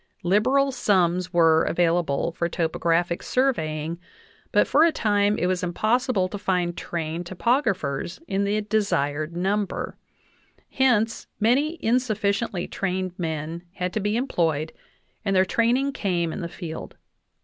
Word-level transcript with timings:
Liberal 0.23 0.71
sums 0.71 1.31
were, 1.31 1.61
available 1.63 2.31
for 2.31 2.49
topographic 2.49 3.21
sur 3.21 3.53
veying, 3.53 3.99
but 4.51 4.65
for 4.65 4.83
a 4.83 4.91
time 4.91 5.37
it 5.37 5.45
was 5.45 5.61
impossible 5.61 6.27
to 6.29 6.39
find 6.39 6.75
trained 6.75 7.25
topog 7.25 7.65
raphers 7.65 8.19
in 8.27 8.43
the 8.43 8.61
desired 8.61 9.37
number; 9.37 9.95
hence 10.71 11.27
many 11.39 11.75
insufficiently 11.83 12.67
trained 12.67 13.11
men 13.19 13.61
had 13.73 13.93
to 13.93 13.99
be 13.99 14.17
employed 14.17 14.73
and 15.23 15.35
their 15.35 15.45
training 15.45 15.91
came 15.93 16.33
in 16.33 16.41
the 16.41 16.49
field. 16.49 16.95